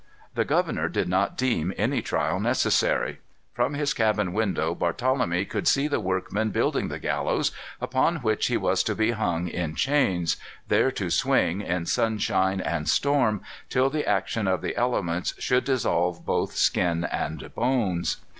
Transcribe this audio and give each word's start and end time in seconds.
The 0.33 0.45
governor 0.45 0.89
did 0.89 1.07
not 1.07 1.37
deem 1.37 1.73
any 1.77 2.01
trial 2.01 2.39
necessary. 2.39 3.19
From 3.53 3.75
his 3.75 3.93
cabin 3.93 4.33
window 4.33 4.73
Barthelemy 4.73 5.45
could 5.47 5.67
see 5.67 5.87
the 5.87 5.99
workmen 5.99 6.49
building 6.49 6.87
the 6.87 6.97
gallows, 6.97 7.51
upon 7.79 8.15
which 8.15 8.47
he 8.47 8.57
was 8.57 8.81
to 8.85 8.95
be 8.95 9.11
hung 9.11 9.47
in 9.47 9.75
chains, 9.75 10.37
there 10.67 10.89
to 10.93 11.11
swing, 11.11 11.61
in 11.61 11.85
sunshine 11.85 12.61
and 12.61 12.89
storm, 12.89 13.41
till 13.69 13.91
the 13.91 14.07
action 14.07 14.47
of 14.47 14.63
the 14.63 14.75
elements 14.75 15.35
should 15.37 15.65
dissolve 15.65 16.25
both 16.25 16.55
skin 16.55 17.03
and 17.03 17.53
bones. 17.53 18.17